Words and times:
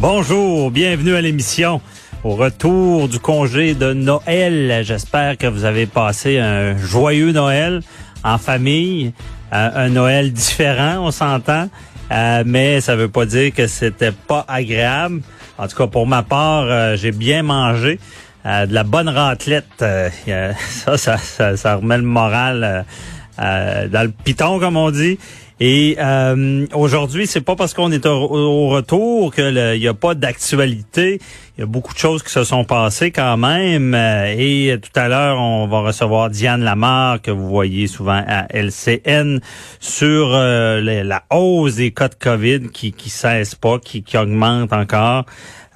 Bonjour, 0.00 0.70
bienvenue 0.70 1.16
à 1.16 1.20
l'émission. 1.20 1.80
Au 2.22 2.36
retour 2.36 3.08
du 3.08 3.18
congé 3.18 3.74
de 3.74 3.92
Noël, 3.92 4.82
j'espère 4.84 5.36
que 5.36 5.48
vous 5.48 5.64
avez 5.64 5.86
passé 5.86 6.38
un 6.38 6.78
joyeux 6.78 7.32
Noël 7.32 7.82
en 8.22 8.38
famille, 8.38 9.12
euh, 9.52 9.70
un 9.74 9.88
Noël 9.88 10.32
différent, 10.32 10.98
on 10.98 11.10
s'entend, 11.10 11.68
euh, 12.12 12.44
mais 12.46 12.80
ça 12.80 12.94
veut 12.94 13.08
pas 13.08 13.26
dire 13.26 13.52
que 13.52 13.66
c'était 13.66 14.12
pas 14.12 14.44
agréable. 14.46 15.20
En 15.58 15.66
tout 15.66 15.76
cas, 15.76 15.88
pour 15.88 16.06
ma 16.06 16.22
part, 16.22 16.66
euh, 16.68 16.94
j'ai 16.94 17.10
bien 17.10 17.42
mangé. 17.42 17.98
de 18.44 18.72
la 18.72 18.84
bonne 18.84 19.08
raclette, 19.08 19.66
ça, 19.80 20.96
ça, 20.96 21.16
ça, 21.18 21.56
ça, 21.56 21.74
remet 21.74 21.96
le 21.96 22.04
moral 22.04 22.84
dans 23.36 24.02
le 24.04 24.12
piton, 24.24 24.60
comme 24.60 24.76
on 24.76 24.92
dit. 24.92 25.18
Et 25.60 25.96
euh, 25.98 26.66
aujourd'hui, 26.72 27.26
c'est 27.26 27.40
pas 27.40 27.56
parce 27.56 27.74
qu'on 27.74 27.90
est 27.90 28.06
au, 28.06 28.68
retour 28.68 29.34
qu'il 29.34 29.54
n'y 29.54 29.88
a 29.88 29.94
pas 29.94 30.14
d'actualité. 30.14 31.20
Il 31.56 31.62
y 31.62 31.64
a 31.64 31.66
beaucoup 31.66 31.92
de 31.92 31.98
choses 31.98 32.22
qui 32.22 32.30
se 32.30 32.44
sont 32.44 32.64
passées 32.64 33.10
quand 33.10 33.36
même. 33.36 33.92
Euh, 33.92 34.32
et 34.38 34.78
tout 34.80 34.92
à 34.94 35.08
l'heure, 35.08 35.40
on 35.40 35.66
va 35.66 35.80
recevoir 35.80 36.30
Diane 36.30 36.62
Lamar, 36.62 37.20
que 37.20 37.32
vous 37.32 37.48
voyez 37.48 37.88
souvent 37.88 38.22
à 38.24 38.46
LCN, 38.54 39.40
sur 39.80 40.32
euh, 40.32 40.80
la 40.80 41.24
hausse 41.30 41.74
des 41.76 41.90
cas 41.90 42.08
de 42.08 42.14
COVID 42.14 42.68
qui 42.72 42.92
qui 42.92 43.10
cesse 43.10 43.56
pas, 43.56 43.80
qui, 43.80 44.04
qui 44.04 44.16
augmente 44.16 44.72
encore. 44.72 45.24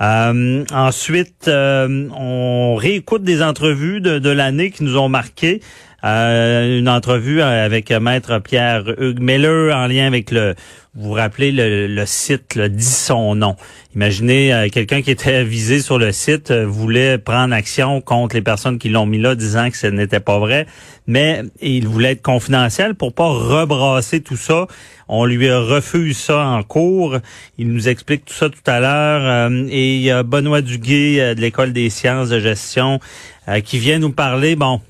Euh, 0.01 0.65
ensuite, 0.73 1.49
on 1.49 2.77
réécoute 2.77 3.25
des 3.25 3.43
entrevues 3.43 4.01
de, 4.01 4.21
de 4.21 4.31
l'année 4.31 4.71
qui 4.71 4.85
nous 4.85 4.97
ont 4.97 5.09
marqué. 5.09 5.61
Euh, 6.05 6.81
une 6.81 6.89
entrevue 6.89 7.43
avec 7.43 7.93
Maître 7.93 8.41
Pierre 8.41 8.83
Hugues 8.99 9.21
Meller 9.21 9.73
en 9.73 9.87
lien 9.87 10.09
avec 10.09 10.33
le, 10.33 10.57
vous 10.95 11.11
vous 11.11 11.13
rappelez, 11.13 11.53
le, 11.53 12.07
site 12.07 12.57
le 12.57 12.69
dit 12.69 12.83
son 12.83 13.37
nom. 13.37 13.55
Imaginez 13.95 14.53
euh, 14.53 14.69
quelqu'un 14.69 15.01
qui 15.01 15.13
était 15.13 15.45
visé 15.45 15.81
sur 15.81 15.99
le 15.99 16.11
site 16.11 16.51
euh, 16.51 16.67
voulait 16.67 17.19
prendre 17.19 17.55
action 17.55 18.01
contre 18.01 18.35
les 18.35 18.43
personnes 18.43 18.79
qui 18.79 18.89
l'ont 18.89 19.07
mis 19.07 19.19
là, 19.19 19.37
disant 19.37 19.71
que 19.71 19.77
ce 19.77 19.87
n'était 19.87 20.19
pas 20.19 20.41
vrai, 20.41 20.67
mais 21.07 21.45
il 21.61 21.87
voulait 21.87 22.13
être 22.13 22.23
confidentiel 22.23 22.97
pour 22.97 23.15
pas 23.15 23.29
rebrasser 23.29 24.23
tout 24.23 24.37
ça. 24.37 24.67
On 25.07 25.25
lui 25.25 25.53
refuse 25.53 26.19
ça 26.19 26.45
en 26.45 26.65
cours. 26.65 27.19
Il 27.59 27.69
nous 27.73 27.89
explique 27.89 28.25
tout 28.25 28.35
ça 28.35 28.51
tout 28.51 28.59
à 28.67 28.81
l'heure. 28.81 29.53
et 29.71 29.99
y 29.99 30.11
a 30.11 30.25
Benoît 30.25 30.63
Duguay 30.63 31.35
de 31.35 31.41
l'École 31.41 31.73
des 31.73 31.91
sciences 31.91 32.31
de 32.31 32.41
gestion 32.41 32.99
qui 33.65 33.79
vient 33.79 33.99
nous 33.99 34.13
parler, 34.13 34.57
bon, 34.57 34.81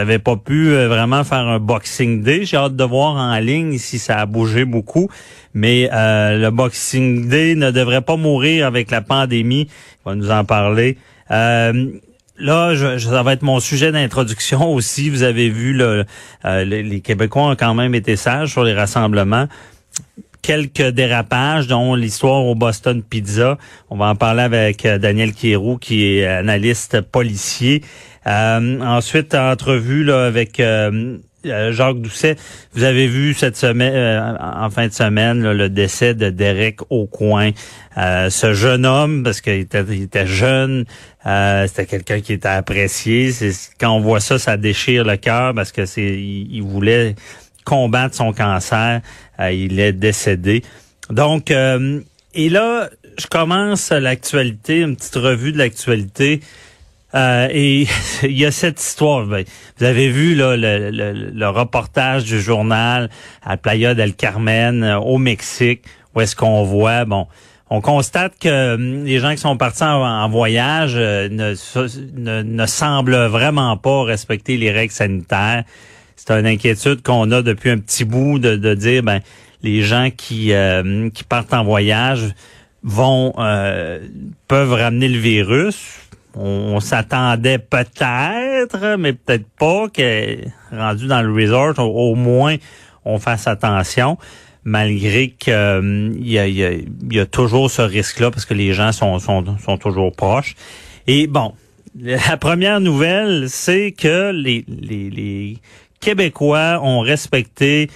n'avais 0.00 0.18
pas 0.18 0.36
pu 0.36 0.68
euh, 0.68 0.88
vraiment 0.88 1.24
faire 1.24 1.46
un 1.46 1.58
Boxing 1.58 2.22
Day. 2.22 2.44
J'ai 2.44 2.56
hâte 2.56 2.76
de 2.76 2.84
voir 2.84 3.14
en 3.16 3.38
ligne 3.38 3.78
si 3.78 3.98
ça 3.98 4.18
a 4.18 4.26
bougé 4.26 4.64
beaucoup. 4.64 5.08
Mais 5.54 5.88
euh, 5.92 6.38
le 6.38 6.50
Boxing 6.50 7.28
Day 7.28 7.54
ne 7.54 7.70
devrait 7.70 8.02
pas 8.02 8.16
mourir 8.16 8.66
avec 8.66 8.90
la 8.90 9.00
pandémie. 9.00 9.68
On 10.04 10.10
va 10.10 10.16
nous 10.16 10.30
en 10.30 10.44
parler. 10.44 10.98
Euh, 11.30 11.92
là, 12.38 12.74
je, 12.74 12.98
ça 12.98 13.22
va 13.22 13.32
être 13.32 13.42
mon 13.42 13.60
sujet 13.60 13.92
d'introduction 13.92 14.68
aussi. 14.74 15.10
Vous 15.10 15.22
avez 15.22 15.48
vu, 15.48 15.72
le, 15.72 16.04
les 16.44 17.00
Québécois 17.00 17.50
ont 17.50 17.56
quand 17.56 17.74
même 17.74 17.94
été 17.94 18.16
sages 18.16 18.52
sur 18.52 18.64
les 18.64 18.74
rassemblements 18.74 19.46
quelques 20.42 20.90
dérapages, 20.90 21.66
dont 21.66 21.96
l'histoire 21.96 22.44
au 22.44 22.54
Boston 22.54 23.02
Pizza. 23.02 23.58
On 23.90 23.96
va 23.96 24.06
en 24.10 24.14
parler 24.14 24.42
avec 24.42 24.86
Daniel 24.86 25.32
Kierou, 25.32 25.76
qui 25.76 26.04
est 26.06 26.24
analyste 26.24 27.00
policier. 27.00 27.82
Euh, 28.26 28.80
ensuite, 28.80 29.34
entrevue 29.34 30.02
là, 30.02 30.26
avec 30.26 30.58
euh, 30.58 31.18
euh, 31.46 31.72
Jacques 31.72 32.00
Doucet. 32.00 32.36
Vous 32.72 32.82
avez 32.82 33.06
vu 33.06 33.34
cette 33.34 33.56
semaine, 33.56 34.36
en 34.40 34.68
fin 34.70 34.88
de 34.88 34.92
semaine, 34.92 35.52
le 35.52 35.68
décès 35.68 36.14
de 36.14 36.30
Derek 36.30 36.80
Aucoin. 36.90 37.52
ce 37.96 38.52
jeune 38.52 38.84
homme, 38.84 39.22
parce 39.22 39.40
qu'il 39.40 39.54
était, 39.54 39.84
il 39.88 40.02
était 40.02 40.26
jeune, 40.26 40.84
c'était 41.24 41.86
quelqu'un 41.86 42.20
qui 42.20 42.32
était 42.32 42.48
apprécié. 42.48 43.30
Quand 43.78 43.92
on 43.92 44.00
voit 44.00 44.20
ça, 44.20 44.38
ça 44.38 44.56
déchire 44.56 45.04
le 45.04 45.16
cœur 45.16 45.54
parce 45.54 45.70
que 45.70 45.86
c'est, 45.86 46.02
il, 46.02 46.62
voulait 46.62 47.14
combattre 47.64 48.16
son 48.16 48.32
cancer. 48.32 49.00
il 49.38 49.78
est 49.78 49.92
décédé. 49.92 50.62
Donc, 51.10 51.50
et 51.52 52.48
là, 52.48 52.90
je 53.18 53.26
commence 53.28 53.90
l'actualité, 53.90 54.80
une 54.80 54.96
petite 54.96 55.14
revue 55.14 55.52
de 55.52 55.58
l'actualité. 55.58 56.40
Euh, 57.14 57.48
et 57.52 57.86
il 58.22 58.38
y 58.38 58.44
a 58.44 58.50
cette 58.50 58.80
histoire. 58.80 59.26
Ben, 59.26 59.44
vous 59.78 59.84
avez 59.84 60.08
vu 60.08 60.34
là, 60.34 60.56
le, 60.56 60.90
le, 60.90 61.48
reportage 61.48 62.24
du 62.24 62.40
journal 62.40 63.10
à 63.44 63.56
Playa 63.56 63.94
del 63.94 64.14
Carmen 64.14 64.82
euh, 64.82 64.98
au 64.98 65.18
Mexique, 65.18 65.82
où 66.14 66.20
est-ce 66.20 66.34
qu'on 66.34 66.64
voit, 66.64 67.04
bon, 67.04 67.26
on 67.70 67.80
constate 67.80 68.34
que 68.40 68.74
hum, 68.74 69.04
les 69.04 69.18
gens 69.20 69.32
qui 69.32 69.38
sont 69.38 69.56
partis 69.56 69.84
en, 69.84 70.28
voyage 70.28 70.94
euh, 70.96 71.28
ne, 71.28 71.54
ne, 72.16 72.42
ne, 72.42 72.66
semblent 72.66 73.26
vraiment 73.26 73.76
pas 73.76 74.02
respecter 74.02 74.56
les 74.56 74.70
règles 74.70 74.92
sanitaires. 74.92 75.64
C'est 76.16 76.32
une 76.32 76.46
inquiétude 76.46 77.02
qu'on 77.02 77.30
a 77.30 77.42
depuis 77.42 77.70
un 77.70 77.78
petit 77.78 78.04
bout 78.04 78.38
de, 78.38 78.56
de 78.56 78.74
dire, 78.74 79.02
ben, 79.02 79.20
les 79.62 79.82
gens 79.82 80.10
qui, 80.10 80.52
qui 81.14 81.24
partent 81.24 81.54
en 81.54 81.64
voyage 81.64 82.34
vont 82.82 83.32
peuvent 84.48 84.72
ramener 84.72 85.08
le 85.08 85.18
virus 85.18 86.05
on, 86.36 86.80
s'attendait 86.80 87.58
peut-être, 87.58 88.96
mais 88.98 89.12
peut-être 89.12 89.46
pas 89.58 89.88
que 89.88 90.36
rendu 90.70 91.06
dans 91.06 91.22
le 91.22 91.32
resort, 91.32 91.78
au, 91.78 92.14
moins 92.14 92.56
on 93.04 93.18
fasse 93.18 93.46
attention, 93.46 94.18
malgré 94.64 95.30
qu'il 95.30 95.52
euh, 95.52 96.12
y, 96.18 97.18
a, 97.18 97.26
toujours 97.26 97.70
ce 97.70 97.82
risque-là 97.82 98.30
parce 98.30 98.44
que 98.44 98.54
les 98.54 98.72
gens 98.72 98.92
sont, 98.92 99.18
toujours 99.80 100.12
proches. 100.12 100.54
Et 101.06 101.26
bon, 101.26 101.54
la 101.98 102.36
première 102.36 102.80
nouvelle, 102.80 103.48
c'est 103.48 103.92
que 103.92 104.32
les, 104.32 105.58
Québécois 106.00 106.80
ont 106.82 107.00
respecté 107.00 107.88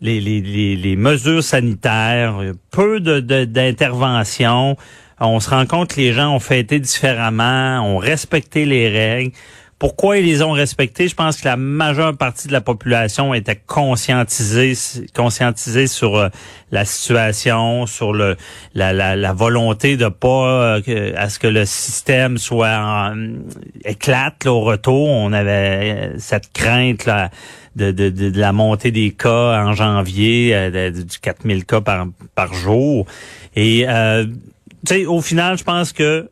les, 0.00 0.96
mesures 0.96 1.42
sanitaires, 1.42 2.38
peu 2.70 3.00
d'interventions. 3.00 4.76
On 5.26 5.40
se 5.40 5.50
rend 5.50 5.66
compte 5.66 5.94
que 5.94 6.00
les 6.00 6.12
gens 6.12 6.34
ont 6.34 6.40
fêté 6.40 6.80
différemment, 6.80 7.80
ont 7.80 7.98
respecté 7.98 8.66
les 8.66 8.88
règles. 8.88 9.32
Pourquoi 9.78 10.18
ils 10.18 10.24
les 10.24 10.40
ont 10.40 10.52
respectés? 10.52 11.08
Je 11.08 11.14
pense 11.14 11.40
que 11.40 11.46
la 11.46 11.56
majeure 11.56 12.16
partie 12.16 12.46
de 12.46 12.52
la 12.52 12.60
population 12.60 13.34
était 13.34 13.60
conscientisée, 13.66 14.74
conscientisée 15.14 15.88
sur 15.88 16.16
euh, 16.16 16.28
la 16.70 16.84
situation, 16.84 17.84
sur 17.84 18.12
le 18.12 18.36
la, 18.74 18.92
la, 18.92 19.32
volonté 19.32 19.96
de 19.96 20.08
pas 20.08 20.78
euh, 20.86 21.12
à 21.16 21.28
ce 21.28 21.38
que 21.38 21.48
le 21.48 21.64
système 21.64 22.38
soit 22.38 23.12
éclate 23.84 24.46
au 24.46 24.60
retour. 24.60 25.08
On 25.08 25.32
avait 25.32 25.50
euh, 25.52 26.14
cette 26.18 26.52
crainte 26.52 27.04
là. 27.06 27.30
De, 27.76 27.90
de, 27.90 28.08
de, 28.08 28.38
la 28.38 28.52
montée 28.52 28.92
des 28.92 29.10
cas 29.10 29.60
en 29.60 29.72
janvier, 29.72 30.70
du 30.92 31.18
4000 31.20 31.64
cas 31.64 31.80
par, 31.80 32.06
par 32.36 32.54
jour. 32.54 33.04
Et 33.56 33.84
sais, 34.86 35.06
au 35.06 35.20
final, 35.20 35.58
je 35.58 35.64
pense 35.64 35.92
que 35.92 36.30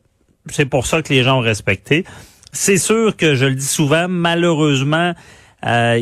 c'est 0.49 0.65
pour 0.65 0.85
ça 0.85 1.01
que 1.01 1.13
les 1.13 1.23
gens 1.23 1.37
ont 1.37 1.41
respecté. 1.41 2.05
C'est 2.51 2.77
sûr 2.77 3.15
que 3.15 3.35
je 3.35 3.45
le 3.45 3.55
dis 3.55 3.65
souvent, 3.65 4.07
malheureusement, 4.07 5.13
il 5.63 5.69
euh, 5.69 5.99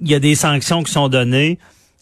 y, 0.00 0.14
a 0.14 0.18
des 0.20 0.34
sanctions 0.34 0.82
qui 0.82 0.92
sont 0.92 1.08
données. 1.08 1.58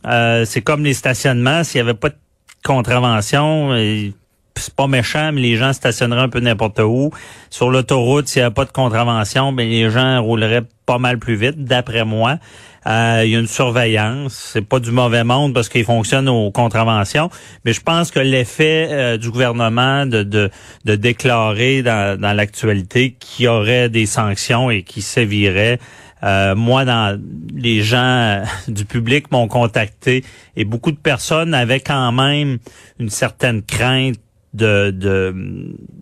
Euh, 0.06 0.44
c'est 0.44 0.60
comme 0.60 0.84
les 0.84 0.94
stationnements. 0.94 1.62
S'il 1.64 1.78
n'y 1.82 1.88
avait 1.88 1.98
pas 1.98 2.08
de 2.08 2.16
contravention, 2.64 3.74
et 3.76 4.12
c'est 4.60 4.74
pas 4.74 4.86
méchant, 4.86 5.32
mais 5.32 5.40
les 5.40 5.56
gens 5.56 5.72
stationneraient 5.72 6.22
un 6.22 6.28
peu 6.28 6.40
n'importe 6.40 6.80
où. 6.80 7.10
Sur 7.50 7.70
l'autoroute, 7.70 8.28
s'il 8.28 8.42
n'y 8.42 8.46
a 8.46 8.50
pas 8.50 8.64
de 8.64 8.70
contravention, 8.70 9.52
ben 9.52 9.68
les 9.68 9.90
gens 9.90 10.22
rouleraient 10.22 10.64
pas 10.86 10.98
mal 10.98 11.18
plus 11.18 11.36
vite, 11.36 11.64
d'après 11.64 12.04
moi. 12.04 12.38
Euh, 12.86 13.22
il 13.24 13.30
y 13.32 13.36
a 13.36 13.38
une 13.38 13.46
surveillance. 13.46 14.50
C'est 14.52 14.66
pas 14.66 14.80
du 14.80 14.90
mauvais 14.90 15.24
monde 15.24 15.52
parce 15.52 15.68
qu'il 15.68 15.84
fonctionne 15.84 16.28
aux 16.28 16.50
contraventions, 16.50 17.28
mais 17.64 17.72
je 17.72 17.80
pense 17.80 18.10
que 18.10 18.20
l'effet 18.20 18.88
euh, 18.90 19.16
du 19.16 19.30
gouvernement 19.30 20.06
de, 20.06 20.22
de, 20.22 20.50
de 20.84 20.96
déclarer 20.96 21.82
dans, 21.82 22.18
dans 22.18 22.32
l'actualité 22.32 23.16
qu'il 23.18 23.46
y 23.46 23.48
aurait 23.48 23.88
des 23.88 24.06
sanctions 24.06 24.70
et 24.70 24.82
qui 24.82 25.02
séviraient 25.02 25.78
euh, 26.22 26.54
moi, 26.54 26.84
dans 26.84 27.18
les 27.54 27.82
gens 27.82 27.98
euh, 27.98 28.44
du 28.68 28.84
public 28.84 29.30
m'ont 29.30 29.48
contacté 29.48 30.24
et 30.56 30.64
beaucoup 30.64 30.92
de 30.92 30.98
personnes 30.98 31.54
avaient 31.54 31.80
quand 31.80 32.12
même 32.12 32.58
une 32.98 33.10
certaine 33.10 33.62
crainte 33.62 34.16
de, 34.54 34.90
de, 34.90 35.34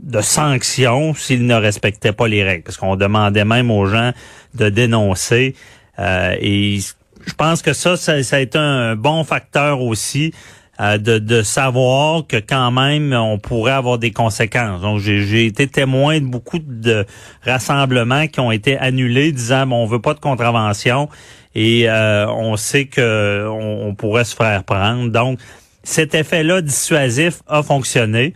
de 0.03 0.21
sanctions 0.21 1.15
s'ils 1.15 1.47
ne 1.47 1.55
respectaient 1.55 2.13
pas 2.13 2.29
les 2.29 2.43
règles. 2.43 2.63
Parce 2.65 2.77
qu'on 2.77 2.97
demandait 2.97 3.45
même 3.45 3.71
aux 3.71 3.87
gens 3.87 4.13
de 4.55 4.69
dénoncer. 4.69 5.55
Euh, 5.99 6.35
et 6.41 6.79
je 7.27 7.35
pense 7.35 7.63
que 7.63 7.73
ça, 7.73 7.97
ça, 7.97 8.15
a 8.15 8.41
été 8.41 8.59
un 8.59 8.97
bon 8.97 9.25
facteur 9.25 9.83
aussi 9.83 10.33
euh, 10.81 10.97
de, 10.97 11.19
de 11.19 11.43
savoir 11.43 12.27
que 12.27 12.37
quand 12.37 12.71
même 12.71 13.13
on 13.13 13.39
pourrait 13.39 13.73
avoir 13.73 13.99
des 13.99 14.13
conséquences. 14.13 14.81
Donc 14.81 15.01
j'ai 15.01 15.45
été 15.45 15.67
témoin 15.67 16.21
de 16.21 16.27
beaucoup 16.27 16.61
de 16.61 17.05
rassemblements 17.43 18.29
qui 18.29 18.41
ont 18.41 18.53
été 18.53 18.79
annulés 18.79 19.33
disant 19.33 19.67
bon, 19.67 19.83
on 19.83 19.87
veut 19.87 20.01
pas 20.01 20.15
de 20.15 20.21
contravention 20.21 21.09
et 21.55 21.91
euh, 21.91 22.29
on 22.29 22.57
sait 22.57 22.85
que 22.85 23.49
on, 23.51 23.95
pourrait 23.97 24.25
se 24.25 24.37
faire 24.37 24.63
prendre. 24.63 25.11
Donc 25.11 25.41
cet 25.83 26.15
effet-là 26.15 26.61
dissuasif 26.61 27.41
a 27.47 27.63
fonctionné. 27.63 28.35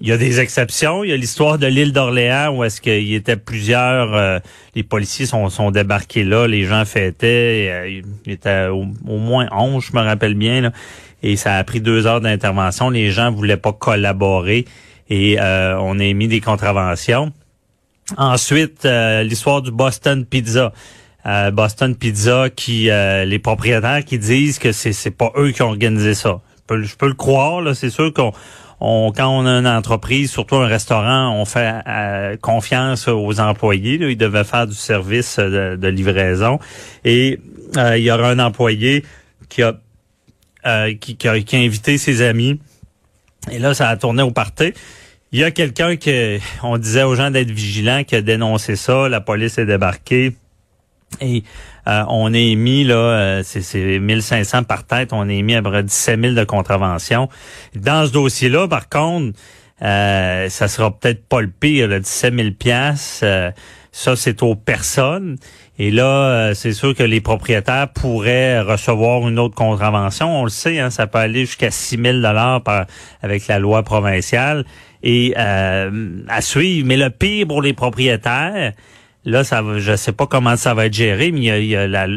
Il 0.00 0.08
y 0.08 0.12
a 0.12 0.16
des 0.16 0.40
exceptions. 0.40 1.04
Il 1.04 1.10
y 1.10 1.12
a 1.12 1.16
l'histoire 1.16 1.58
de 1.58 1.66
l'île 1.68 1.92
d'Orléans 1.92 2.56
où 2.56 2.64
est-ce 2.64 2.80
qu'il 2.80 3.04
y 3.04 3.14
était 3.14 3.36
plusieurs, 3.36 4.14
euh, 4.14 4.40
les 4.74 4.82
policiers 4.82 5.26
sont, 5.26 5.48
sont 5.48 5.70
débarqués 5.70 6.24
là, 6.24 6.48
les 6.48 6.64
gens 6.64 6.84
fêtaient, 6.84 7.68
euh, 7.70 8.00
il 8.26 8.32
était 8.32 8.66
au, 8.66 8.84
moins 9.06 9.46
11, 9.52 9.84
je 9.84 9.96
me 9.96 10.02
rappelle 10.02 10.34
bien, 10.34 10.60
là, 10.60 10.72
et 11.22 11.36
ça 11.36 11.54
a 11.54 11.62
pris 11.62 11.80
deux 11.80 12.08
heures 12.08 12.20
d'intervention. 12.20 12.90
Les 12.90 13.12
gens 13.12 13.30
voulaient 13.30 13.56
pas 13.56 13.72
collaborer 13.72 14.64
et 15.08 15.38
euh, 15.38 15.78
on 15.78 16.00
a 16.00 16.04
émis 16.04 16.26
des 16.26 16.40
contraventions. 16.40 17.32
Ensuite, 18.16 18.84
l'histoire 18.84 19.62
du 19.62 19.70
Boston 19.70 20.26
Pizza. 20.26 20.72
Boston 21.52 21.94
Pizza 21.94 22.50
qui 22.50 22.90
les 22.90 23.38
propriétaires 23.38 24.04
qui 24.04 24.18
disent 24.18 24.58
que 24.58 24.72
c'est 24.72 24.92
c'est 24.92 25.12
pas 25.12 25.30
eux 25.36 25.52
qui 25.52 25.62
ont 25.62 25.68
organisé 25.68 26.14
ça. 26.14 26.40
Je 26.80 26.96
peux, 26.96 27.08
le 27.08 27.14
croire 27.14 27.60
là, 27.60 27.74
c'est 27.74 27.90
sûr 27.90 28.12
qu'on 28.12 28.32
on, 28.80 29.12
quand 29.14 29.28
on 29.28 29.46
a 29.46 29.50
une 29.50 29.66
entreprise, 29.66 30.30
surtout 30.30 30.56
un 30.56 30.66
restaurant, 30.66 31.34
on 31.34 31.44
fait 31.44 31.80
euh, 31.86 32.36
confiance 32.36 33.08
aux 33.08 33.40
employés. 33.40 33.98
Ils 34.00 34.16
devaient 34.16 34.44
faire 34.44 34.66
du 34.66 34.74
service 34.74 35.38
de, 35.38 35.88
livraison. 35.88 36.58
Et 37.04 37.38
euh, 37.76 37.96
il 37.96 38.04
y 38.04 38.10
aura 38.10 38.30
un 38.30 38.38
employé 38.38 39.04
qui 39.48 39.62
a, 39.62 39.74
euh, 40.66 40.94
qui, 40.94 41.16
a, 41.26 41.32
invité 41.32 41.98
ses 41.98 42.22
amis. 42.22 42.60
Et 43.50 43.58
là, 43.58 43.74
ça 43.74 43.88
a 43.88 43.96
tourné 43.96 44.22
au 44.22 44.30
party. 44.30 44.72
Il 45.32 45.38
y 45.38 45.44
a 45.44 45.50
quelqu'un 45.50 45.96
qui, 45.96 46.40
on 46.62 46.76
disait 46.76 47.04
aux 47.04 47.14
gens 47.14 47.30
d'être 47.30 47.50
vigilants, 47.50 48.04
qui 48.04 48.16
a 48.16 48.20
dénoncé 48.22 48.76
ça. 48.76 49.08
La 49.08 49.20
police 49.20 49.58
est 49.58 49.66
débarquée. 49.66 50.34
Et 51.20 51.42
euh, 51.88 52.04
on 52.08 52.32
est 52.32 52.50
émis, 52.50 52.84
là, 52.84 52.94
euh, 52.94 53.42
c'est 53.44 53.98
1500 53.98 54.64
par 54.64 54.84
tête, 54.84 55.12
on 55.12 55.28
est 55.28 55.36
émis 55.36 55.54
à 55.54 55.62
peu 55.62 55.70
près 55.70 55.82
17 55.82 56.20
000 56.20 56.34
de 56.34 56.44
contraventions. 56.44 57.28
Dans 57.74 58.06
ce 58.06 58.12
dossier-là, 58.12 58.68
par 58.68 58.88
contre, 58.88 59.38
euh, 59.82 60.48
ça 60.48 60.68
sera 60.68 60.96
peut-être 60.96 61.26
pas 61.26 61.40
le 61.40 61.48
pire, 61.48 61.88
là, 61.88 61.98
17 61.98 62.34
000 62.34 62.48
piastres. 62.58 63.26
ça, 63.90 64.16
c'est 64.16 64.42
aux 64.42 64.54
personnes. 64.54 65.36
Et 65.78 65.90
là, 65.90 66.54
c'est 66.54 66.72
sûr 66.72 66.94
que 66.94 67.02
les 67.02 67.20
propriétaires 67.20 67.88
pourraient 67.88 68.60
recevoir 68.60 69.26
une 69.28 69.38
autre 69.38 69.54
contravention. 69.54 70.40
On 70.40 70.44
le 70.44 70.50
sait, 70.50 70.78
hein, 70.78 70.90
ça 70.90 71.06
peut 71.06 71.18
aller 71.18 71.40
jusqu'à 71.40 71.70
6 71.70 71.98
000 72.00 72.20
dollars 72.20 72.62
avec 73.22 73.48
la 73.48 73.58
loi 73.58 73.82
provinciale. 73.82 74.64
Et 75.02 75.34
à 75.36 75.90
suivre. 76.40 76.86
Mais 76.86 76.96
le 76.96 77.10
pire 77.10 77.48
pour 77.48 77.60
les 77.60 77.72
propriétaires, 77.72 78.72
Là, 79.24 79.44
ça 79.44 79.62
va, 79.62 79.78
je 79.78 79.94
sais 79.94 80.10
pas 80.10 80.26
comment 80.26 80.56
ça 80.56 80.74
va 80.74 80.86
être 80.86 80.94
géré, 80.94 81.30
mais 81.30 81.40
il 81.62 81.66
y 81.66 81.76
a, 81.76 81.86
la, 81.86 82.08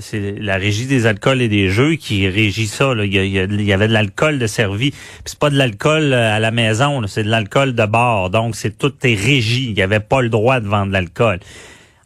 c'est 0.00 0.34
la 0.38 0.56
régie 0.56 0.84
des 0.84 1.06
alcools 1.06 1.40
et 1.40 1.48
des 1.48 1.70
jeux 1.70 1.94
qui 1.94 2.28
régit 2.28 2.66
ça. 2.66 2.92
Il, 3.02 3.06
y 3.06 3.72
avait 3.72 3.88
de 3.88 3.92
l'alcool 3.94 4.38
de 4.38 4.46
servi. 4.46 4.92
c'est 5.24 5.38
pas 5.38 5.48
de 5.48 5.56
l'alcool 5.56 6.12
euh, 6.12 6.36
à 6.36 6.40
la 6.40 6.50
maison, 6.50 7.06
c'est 7.06 7.24
de 7.24 7.30
l'alcool 7.30 7.74
de 7.74 7.86
bord. 7.86 8.28
Donc, 8.28 8.56
c'est 8.56 8.76
tout 8.76 8.92
est 9.04 9.14
régi. 9.14 9.70
Il 9.70 9.78
y 9.78 9.80
avait 9.80 10.00
pas 10.00 10.20
le 10.20 10.28
droit 10.28 10.60
de 10.60 10.68
vendre 10.68 10.88
de 10.88 10.92
l'alcool. 10.92 11.40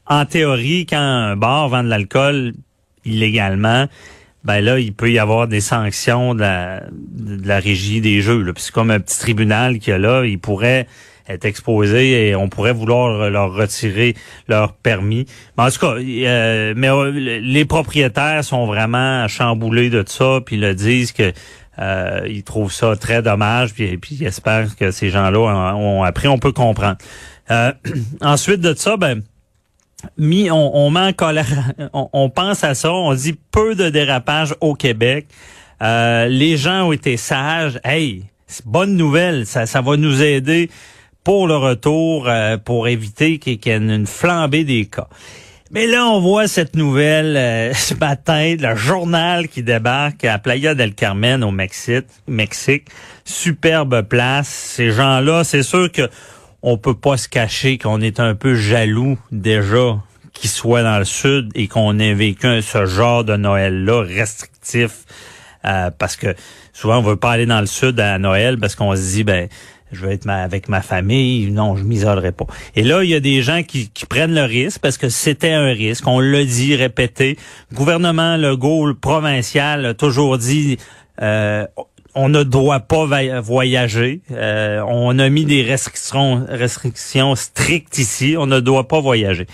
En 0.07 0.25
théorie, 0.25 0.87
quand 0.87 0.99
un 0.99 1.35
bar 1.35 1.69
vend 1.69 1.83
de 1.83 1.89
l'alcool 1.89 2.53
illégalement, 3.05 3.89
ben 4.45 4.61
là, 4.61 4.79
il 4.79 4.95
peut 4.95 5.11
y 5.11 5.19
avoir 5.19 5.49
des 5.49 5.61
sanctions 5.61 6.37
de 6.37 6.41
la, 6.41 6.83
de 6.91 7.47
la 7.47 7.59
régie 7.59 8.01
des 8.01 8.21
jeux. 8.21 8.43
Là. 8.43 8.53
c'est 8.57 8.73
comme 8.73 8.93
un 8.93 9.01
petit 9.01 9.19
tribunal 9.19 9.81
qui 9.81 9.91
a 9.91 9.99
là, 9.99 10.25
il 10.25 10.39
pourrait 10.39 10.87
est 11.29 11.45
exposé 11.45 12.29
et 12.29 12.35
on 12.35 12.49
pourrait 12.49 12.73
vouloir 12.73 13.31
leur 13.31 13.53
retirer 13.53 14.15
leur 14.49 14.73
permis. 14.73 15.27
Mais 15.57 15.65
en 15.65 15.71
tout 15.71 15.79
cas, 15.79 15.95
euh, 15.99 16.75
mais 16.77 16.89
euh, 16.89 17.41
les 17.41 17.65
propriétaires 17.65 18.43
sont 18.43 18.67
vraiment 18.67 19.29
chamboulés 19.29 19.91
de 19.91 20.03
ça, 20.07 20.41
puis 20.45 20.57
le 20.57 20.75
disent 20.75 21.13
que 21.13 21.33
euh, 21.79 22.21
ils 22.29 22.43
trouvent 22.43 22.73
ça 22.73 22.97
très 22.97 23.23
dommage, 23.23 23.73
puis, 23.75 23.97
puis 23.99 24.17
ils 24.21 24.27
espèrent 24.27 24.75
que 24.75 24.91
ces 24.91 25.11
gens-là 25.11 25.39
ont, 25.77 26.03
appris. 26.03 26.27
On 26.27 26.39
peut 26.39 26.53
comprendre. 26.53 26.99
ensuite 28.21 28.61
de 28.61 28.75
ça, 28.75 28.97
ben 28.97 29.23
mis, 30.17 30.51
on, 30.51 30.77
on 30.77 30.91
met 30.91 31.13
colère, 31.13 31.73
on, 31.93 32.31
pense 32.31 32.63
à 32.65 32.75
ça, 32.75 32.93
on 32.93 33.15
dit 33.15 33.37
peu 33.51 33.75
de 33.75 33.89
dérapage 33.91 34.55
au 34.61 34.75
Québec. 34.75 35.27
les 35.81 36.57
gens 36.57 36.89
ont 36.89 36.93
été 36.93 37.17
sages. 37.17 37.81
Hey, 37.85 38.25
bonne 38.65 38.97
nouvelle, 38.97 39.47
ça, 39.47 39.67
ça 39.67 39.81
va 39.81 39.97
nous 39.97 40.23
aider 40.23 40.69
pour 41.29 41.47
le 41.47 41.59
retour, 41.59 42.27
euh, 42.27 42.57
pour 42.57 42.89
éviter 42.89 43.39
qu'il 43.39 43.61
y 43.63 43.69
ait 43.69 43.77
une 43.77 44.07
flambée 44.07 44.65
des 44.65 44.87
cas. 44.87 45.09
Mais 45.71 45.87
là, 45.87 46.07
on 46.07 46.21
voit 46.21 46.49
cette 46.49 46.75
nouvelle 46.75 47.37
euh, 47.37 47.75
ce 47.75 47.93
matin, 47.93 48.57
le 48.59 48.75
journal 48.75 49.49
qui 49.49 49.63
débarque 49.63 50.25
à 50.25 50.39
Playa 50.39 50.75
del 50.75 50.95
Carmen 50.95 51.45
au 51.45 51.51
Mexique. 51.51 52.87
Superbe 53.27 54.09
place. 54.09 54.49
Ces 54.49 54.91
gens-là, 54.91 55.45
c'est 55.45 55.63
sûr 55.63 55.93
que 55.93 56.09
on 56.63 56.79
peut 56.79 56.97
pas 56.97 57.19
se 57.19 57.29
cacher 57.29 57.77
qu'on 57.77 58.01
est 58.01 58.21
un 58.21 58.35
peu 58.35 58.55
jaloux 58.55 59.19
déjà 59.31 59.99
qu'ils 60.33 60.49
soient 60.49 60.83
dans 60.83 60.99
le 60.99 61.05
sud 61.05 61.51
et 61.55 61.69
qu'on 61.69 61.99
ait 61.99 62.15
vécu 62.15 62.63
ce 62.63 62.87
genre 62.87 63.23
de 63.23 63.37
Noël-là 63.37 64.01
restrictif. 64.01 65.05
Euh, 65.67 65.91
parce 65.91 66.17
que 66.17 66.35
souvent, 66.73 66.99
on 66.99 67.03
veut 67.03 67.17
pas 67.17 67.33
aller 67.33 67.45
dans 67.45 67.61
le 67.61 67.67
sud 67.67 68.01
à 68.01 68.19
Noël 68.19 68.57
parce 68.59 68.75
qu'on 68.75 68.97
se 68.97 69.03
dit, 69.13 69.25
ben 69.25 69.51
je 69.93 70.05
veux 70.05 70.13
être 70.13 70.29
avec 70.29 70.69
ma 70.69 70.83
famille, 70.83 71.51
non, 71.51 71.77
je 71.77 71.85
m'isolerai 71.85 72.33
pas. 72.33 72.47
Et 72.77 72.83
là, 72.83 73.03
il 73.03 73.11
y 73.11 73.15
a 73.15 73.21
des 73.21 73.43
gens 73.43 73.63
qui, 73.63 73.91
prennent 74.09 74.35
le 74.35 74.45
risque 74.45 74.81
parce 74.81 74.97
que 74.97 75.09
c'était 75.09 75.53
un 75.53 75.73
risque. 75.73 76.07
On 76.07 76.21
l'a 76.21 76.45
dit, 76.45 76.75
répété. 76.77 77.37
Le 77.71 77.77
gouvernement 77.77 78.37
Legault 78.37 78.95
provincial 78.95 79.85
a 79.87 79.95
toujours 79.95 80.39
dit 80.39 80.79
euh, 81.21 81.67
on 82.15 82.29
ne 82.29 82.43
doit 82.43 82.81
pas 82.81 83.07
voyager. 83.41 84.23
Euh, 84.31 84.83
on 84.87 85.19
a 85.19 85.29
mis 85.29 85.45
des 85.45 85.63
restrictions, 85.63 86.47
restrictions 86.49 87.35
strictes 87.35 87.99
ici. 87.99 88.37
On 88.39 88.47
ne 88.47 88.61
doit 88.61 88.89
pas 88.89 89.01
voyager. 89.01 89.47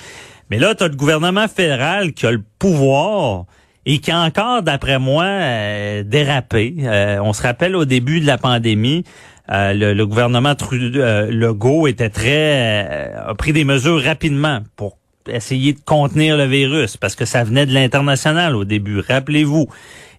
Mais 0.51 0.59
là, 0.59 0.75
tu 0.75 0.85
as 0.85 0.89
le 0.89 0.97
gouvernement 0.97 1.49
fédéral 1.49 2.13
qui 2.13 2.27
a 2.27 2.31
le 2.31 2.43
pouvoir 2.59 3.45
et 3.87 3.99
qui 3.99 4.11
a 4.11 4.21
encore, 4.21 4.63
d'après 4.63 4.99
moi, 4.99 5.25
euh, 5.25 6.03
dérapé. 6.05 6.75
on 7.23 7.33
se 7.33 7.43
rappelle 7.43 7.77
au 7.77 7.85
début 7.85 8.21
de 8.21 8.27
la 8.27 8.39
pandémie, 8.39 9.05
euh, 9.51 9.95
le, 9.95 10.07
gouvernement 10.07 10.55
Trudeau, 10.55 10.99
euh, 11.01 11.31
Legault 11.31 11.87
était 11.87 12.09
très 12.09 12.87
euh, 12.89 13.31
a 13.31 13.35
pris 13.35 13.53
des 13.53 13.65
mesures 13.65 14.03
rapidement 14.03 14.61
pour 14.75 14.97
essayer 15.29 15.75
de 15.75 15.81
contenir 15.85 16.39
le 16.39 16.45
virus 16.45 16.97
parce 16.97 17.15
que 17.15 17.27
ça 17.27 17.45
venait 17.45 17.67
de 17.67 17.73
l'international 17.73 18.57
au 18.57 18.65
début, 18.65 19.01
rappelez-vous. 19.01 19.69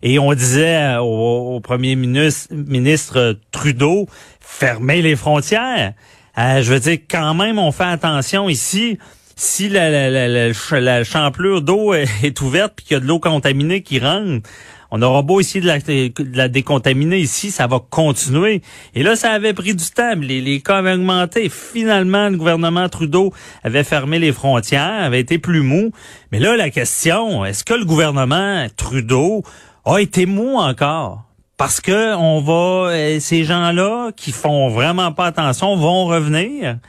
Et 0.03 0.19
on 0.19 0.33
disait 0.33 0.97
au, 0.99 1.59
premier 1.63 1.95
ministre, 1.95 3.39
Trudeau, 3.51 4.07
fermez 4.39 5.01
les 5.01 5.15
frontières. 5.15 5.93
je 6.37 6.71
veux 6.71 6.79
dire, 6.79 6.99
quand 7.09 7.33
même, 7.33 7.57
on 7.57 7.71
fait 7.71 7.85
attention 7.85 8.47
ici. 8.49 8.99
Si 9.35 9.67
la, 9.67 10.09
la, 10.09 11.03
champlure 11.03 11.61
d'eau 11.61 11.93
est 11.93 12.41
ouverte 12.41 12.73
puis 12.75 12.85
qu'il 12.85 12.95
y 12.95 12.97
a 12.97 12.99
de 12.99 13.07
l'eau 13.07 13.19
contaminée 13.19 13.81
qui 13.81 13.99
rentre, 13.99 14.47
on 14.97 15.01
aura 15.01 15.23
beau 15.23 15.41
essayer 15.41 15.59
de 15.59 16.37
la, 16.37 16.47
décontaminer 16.47 17.19
ici, 17.19 17.51
ça 17.51 17.67
va 17.67 17.81
continuer. 17.89 18.61
Et 18.93 19.03
là, 19.03 19.17
ça 19.17 19.31
avait 19.31 19.53
pris 19.53 19.75
du 19.75 19.83
temps. 19.83 20.13
Les, 20.15 20.39
les 20.39 20.61
cas 20.61 20.77
avaient 20.77 20.93
augmenté. 20.93 21.49
Finalement, 21.49 22.29
le 22.29 22.37
gouvernement 22.37 22.87
Trudeau 22.87 23.33
avait 23.61 23.83
fermé 23.83 24.19
les 24.19 24.31
frontières, 24.31 25.03
avait 25.03 25.19
été 25.19 25.37
plus 25.37 25.59
mou. 25.59 25.91
Mais 26.31 26.39
là, 26.39 26.55
la 26.55 26.69
question, 26.69 27.43
est-ce 27.43 27.65
que 27.65 27.73
le 27.73 27.83
gouvernement 27.83 28.67
Trudeau 28.77 29.43
a 29.83 29.99
été 29.99 30.25
mou 30.25 30.55
encore? 30.55 31.23
parce 31.57 31.79
que 31.79 32.15
on 32.17 32.41
va 32.41 32.91
euh, 32.91 33.19
ces 33.21 33.45
gens-là 33.45 34.11
qui 34.17 34.33
font 34.33 34.67
vraiment 34.67 35.13
pas 35.13 35.27
attention 35.27 35.77
vont 35.77 36.05
revenir 36.05 36.79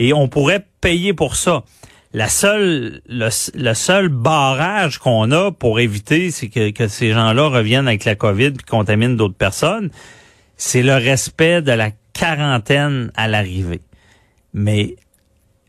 et 0.00 0.12
on 0.12 0.26
pourrait 0.26 0.66
payer 0.80 1.14
pour 1.14 1.36
ça. 1.36 1.62
La 2.14 2.28
seule 2.28 3.02
le, 3.06 3.28
le 3.54 3.74
seul 3.74 4.08
barrage 4.08 4.98
qu'on 4.98 5.30
a 5.30 5.52
pour 5.52 5.78
éviter 5.78 6.30
c'est 6.30 6.48
que, 6.48 6.70
que 6.70 6.88
ces 6.88 7.12
gens-là 7.12 7.48
reviennent 7.48 7.86
avec 7.86 8.04
la 8.06 8.14
Covid 8.14 8.52
puis 8.52 8.64
contaminent 8.64 9.14
d'autres 9.16 9.36
personnes, 9.36 9.90
c'est 10.56 10.82
le 10.82 10.94
respect 10.94 11.60
de 11.60 11.72
la 11.72 11.90
quarantaine 12.14 13.10
à 13.14 13.28
l'arrivée. 13.28 13.82
Mais 14.54 14.96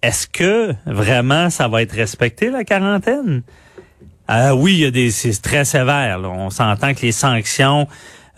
est-ce 0.02 0.28
que 0.28 0.74
vraiment 0.86 1.50
ça 1.50 1.68
va 1.68 1.82
être 1.82 1.94
respecté 1.94 2.50
la 2.50 2.64
quarantaine? 2.64 3.44
Euh, 4.30 4.52
Oui, 4.52 4.74
il 4.76 4.80
y 4.80 4.86
a 4.86 4.92
des 4.92 5.12
c'est 5.12 5.42
très 5.42 5.66
sévère. 5.66 6.20
là. 6.20 6.30
On 6.30 6.50
s'entend 6.50 6.94
que 6.94 7.02
les 7.02 7.12
sanctions 7.12 7.88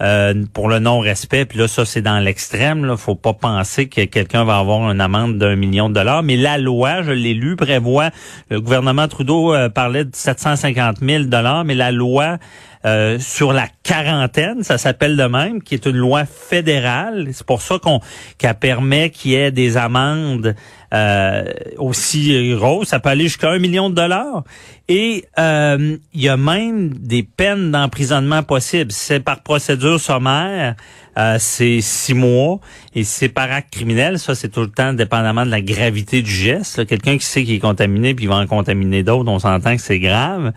euh, 0.01 0.33
pour 0.53 0.67
le 0.67 0.79
non-respect, 0.79 1.45
puis 1.45 1.59
là 1.59 1.67
ça 1.67 1.85
c'est 1.85 2.01
dans 2.01 2.19
l'extrême. 2.19 2.85
Là, 2.85 2.97
faut 2.97 3.15
pas 3.15 3.33
penser 3.33 3.87
que 3.87 4.05
quelqu'un 4.05 4.43
va 4.43 4.57
avoir 4.57 4.89
une 4.91 5.01
amende 5.01 5.37
d'un 5.37 5.55
million 5.55 5.89
de 5.89 5.93
dollars. 5.93 6.23
Mais 6.23 6.37
la 6.37 6.57
loi, 6.57 7.03
je 7.03 7.11
l'ai 7.11 7.33
lu, 7.33 7.55
prévoit 7.55 8.09
le 8.49 8.59
gouvernement 8.59 9.07
Trudeau 9.07 9.53
euh, 9.53 9.69
parlait 9.69 10.05
de 10.05 10.15
750 10.15 10.97
000 11.01 11.23
dollars, 11.25 11.65
mais 11.65 11.75
la 11.75 11.91
loi 11.91 12.37
euh, 12.85 13.19
sur 13.19 13.53
la 13.53 13.67
quarantaine, 13.83 14.63
ça 14.63 14.77
s'appelle 14.77 15.15
de 15.15 15.23
même, 15.23 15.61
qui 15.61 15.75
est 15.75 15.85
une 15.85 15.97
loi 15.97 16.25
fédérale. 16.25 17.27
C'est 17.31 17.45
pour 17.45 17.61
ça 17.61 17.77
qu'on 17.79 17.99
qu'elle 18.37 18.55
permet 18.55 19.09
qu'il 19.09 19.31
y 19.31 19.35
ait 19.35 19.51
des 19.51 19.77
amendes 19.77 20.55
euh, 20.93 21.43
aussi 21.77 22.53
grosses. 22.55 22.89
Ça 22.89 22.99
peut 22.99 23.09
aller 23.09 23.25
jusqu'à 23.25 23.51
un 23.51 23.59
million 23.59 23.89
de 23.89 23.95
dollars. 23.95 24.43
Et 24.87 25.25
euh, 25.39 25.97
il 26.13 26.21
y 26.21 26.29
a 26.29 26.37
même 26.37 26.89
des 26.89 27.23
peines 27.23 27.71
d'emprisonnement 27.71 28.43
possibles. 28.43 28.91
C'est 28.91 29.19
par 29.19 29.41
procédure 29.41 29.99
sommaire. 29.99 30.75
Euh, 31.17 31.37
c'est 31.39 31.81
six 31.81 32.13
mois 32.13 32.59
et 32.95 33.03
c'est 33.03 33.29
par 33.29 33.51
acte 33.51 33.73
criminel. 33.73 34.17
Ça, 34.19 34.35
c'est 34.35 34.49
tout 34.49 34.61
le 34.61 34.69
temps 34.69 34.93
dépendamment 34.93 35.45
de 35.45 35.51
la 35.51 35.61
gravité 35.61 36.21
du 36.21 36.31
geste. 36.31 36.85
Quelqu'un 36.85 37.17
qui 37.17 37.25
sait 37.25 37.43
qu'il 37.43 37.55
est 37.55 37.59
contaminé 37.59 38.13
puis 38.13 38.25
il 38.25 38.27
va 38.29 38.35
en 38.35 38.47
contaminer 38.47 39.03
d'autres, 39.03 39.29
on 39.29 39.39
s'entend 39.39 39.75
que 39.75 39.81
c'est 39.81 39.99
grave. 39.99 40.53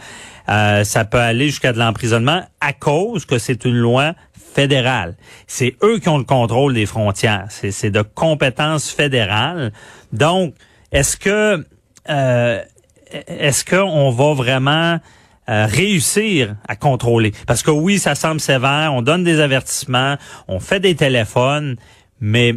Euh, 0.49 0.85
ça 0.85 1.05
peut 1.05 1.19
aller 1.19 1.47
jusqu'à 1.47 1.73
de 1.73 1.79
l'emprisonnement 1.79 2.43
à 2.61 2.73
cause 2.73 3.25
que 3.25 3.39
c'est 3.39 3.65
une 3.65 3.77
loi 3.77 4.15
fédérale. 4.55 5.17
C'est 5.47 5.77
eux 5.83 5.99
qui 5.99 6.09
ont 6.09 6.19
le 6.19 6.25
contrôle 6.25 6.75
des 6.75 6.87
frontières. 6.87 7.47
C'est 7.49 7.91
de 7.91 8.03
compétences 8.03 8.91
fédérales. 8.91 9.73
Donc, 10.13 10.55
est-ce 10.93 11.17
que 11.17 11.67
euh, 12.09 12.63
est-ce 13.29 13.65
qu'on 13.65 14.11
va 14.11 14.35
vraiment 14.35 14.99
euh, 15.49 15.67
réussir 15.67 16.57
à 16.69 16.77
contrôler. 16.77 17.33
Parce 17.47 17.63
que 17.63 17.71
oui, 17.71 17.99
ça 17.99 18.15
semble 18.15 18.41
sévère, 18.41 18.93
on 18.95 19.03
donne 19.03 19.25
des 19.25 19.41
avertissements, 19.41 20.17
on 20.49 20.61
fait 20.61 20.81
des 20.81 20.95
téléphones, 20.95 21.77
mais 22.21 22.55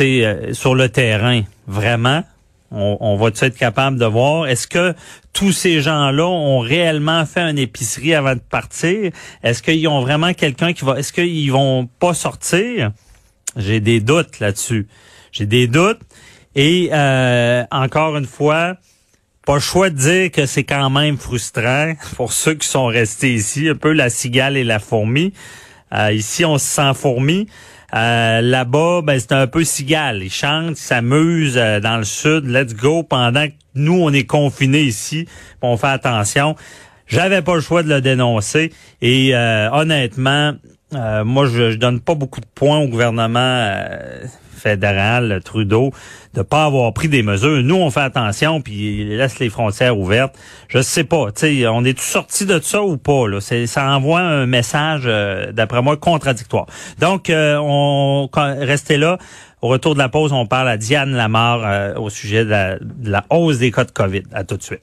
euh, 0.00 0.52
sur 0.52 0.74
le 0.74 0.88
terrain, 0.88 1.42
vraiment, 1.66 2.22
on, 2.70 2.96
on 3.00 3.16
va 3.16 3.28
être 3.28 3.56
capable 3.56 3.98
de 3.98 4.06
voir, 4.06 4.46
est-ce 4.46 4.66
que 4.66 4.94
tous 5.32 5.52
ces 5.52 5.80
gens-là 5.80 6.26
ont 6.26 6.60
réellement 6.60 7.24
fait 7.26 7.42
une 7.42 7.58
épicerie 7.58 8.14
avant 8.14 8.34
de 8.34 8.40
partir? 8.40 9.12
Est-ce 9.42 9.62
qu'ils 9.62 9.86
ont 9.88 10.00
vraiment 10.00 10.32
quelqu'un 10.32 10.72
qui 10.72 10.84
va... 10.84 10.98
Est-ce 10.98 11.12
qu'ils 11.12 11.52
vont 11.52 11.86
pas 11.98 12.14
sortir? 12.14 12.92
J'ai 13.56 13.80
des 13.80 14.00
doutes 14.00 14.40
là-dessus. 14.40 14.88
J'ai 15.32 15.46
des 15.46 15.66
doutes. 15.66 16.00
Et 16.54 16.88
euh, 16.92 17.64
encore 17.70 18.16
une 18.16 18.26
fois, 18.26 18.76
pas 19.46 19.54
le 19.54 19.60
choix 19.60 19.90
de 19.90 19.94
dire 19.94 20.30
que 20.32 20.44
c'est 20.44 20.64
quand 20.64 20.90
même 20.90 21.16
frustrant 21.16 21.94
pour 22.16 22.32
ceux 22.32 22.54
qui 22.54 22.66
sont 22.66 22.86
restés 22.86 23.32
ici, 23.32 23.68
un 23.68 23.76
peu 23.76 23.92
la 23.92 24.10
cigale 24.10 24.56
et 24.56 24.64
la 24.64 24.80
fourmi. 24.80 25.32
Euh, 25.94 26.10
ici, 26.12 26.44
on 26.44 26.58
se 26.58 26.66
sent 26.66 26.94
fourmi. 26.94 27.46
Euh, 27.94 28.40
Là-bas, 28.40 29.02
ben, 29.04 29.20
c'est 29.20 29.30
un 29.30 29.46
peu 29.46 29.62
cigale. 29.62 30.24
Ils 30.24 30.32
chantent, 30.32 30.72
ils 30.72 30.82
s'amusent 30.82 31.56
euh, 31.56 31.78
dans 31.78 31.96
le 31.96 32.04
sud. 32.04 32.44
Let's 32.46 32.74
go. 32.74 33.04
Pendant 33.04 33.46
que 33.46 33.52
nous, 33.76 33.94
on 34.02 34.12
est 34.12 34.24
confinés 34.26 34.82
ici, 34.82 35.28
on 35.62 35.76
fait 35.76 35.86
attention. 35.86 36.56
J'avais 37.06 37.40
pas 37.40 37.54
le 37.54 37.60
choix 37.60 37.84
de 37.84 37.88
le 37.88 38.00
dénoncer. 38.00 38.72
Et 39.00 39.30
euh, 39.32 39.70
honnêtement, 39.70 40.54
euh, 40.94 41.24
moi, 41.24 41.46
je, 41.46 41.72
je 41.72 41.76
donne 41.76 42.00
pas 42.00 42.14
beaucoup 42.14 42.40
de 42.40 42.46
points 42.54 42.78
au 42.78 42.86
gouvernement 42.86 43.40
euh, 43.40 44.24
fédéral, 44.56 45.40
Trudeau, 45.44 45.92
de 46.34 46.42
pas 46.42 46.64
avoir 46.64 46.92
pris 46.92 47.08
des 47.08 47.22
mesures. 47.22 47.62
Nous, 47.62 47.76
on 47.76 47.90
fait 47.90 48.00
attention, 48.00 48.60
puis 48.60 49.02
il 49.02 49.16
laisse 49.16 49.38
les 49.38 49.48
frontières 49.48 49.98
ouvertes. 49.98 50.36
Je 50.68 50.80
sais 50.80 51.04
pas, 51.04 51.30
tu 51.32 51.66
on 51.66 51.84
est 51.84 51.94
tous 51.94 52.04
sortis 52.04 52.46
de 52.46 52.58
ça 52.60 52.82
ou 52.82 52.96
pas 52.96 53.28
là? 53.28 53.40
Ça 53.40 53.96
envoie 53.96 54.20
un 54.20 54.46
message, 54.46 55.02
euh, 55.06 55.52
d'après 55.52 55.82
moi, 55.82 55.96
contradictoire. 55.96 56.66
Donc, 56.98 57.30
euh, 57.30 57.58
on 57.60 58.28
restez 58.32 58.96
là. 58.96 59.18
Au 59.62 59.68
retour 59.68 59.94
de 59.94 59.98
la 59.98 60.08
pause, 60.08 60.32
on 60.32 60.46
parle 60.46 60.68
à 60.68 60.76
Diane 60.76 61.12
Lamar 61.12 61.62
euh, 61.64 61.94
au 61.94 62.10
sujet 62.10 62.44
de 62.44 62.50
la, 62.50 62.78
de 62.78 63.10
la 63.10 63.24
hausse 63.30 63.58
des 63.58 63.70
cas 63.70 63.84
de 63.84 63.90
COVID. 63.90 64.22
À 64.32 64.44
tout 64.44 64.56
de 64.56 64.62
suite. 64.62 64.82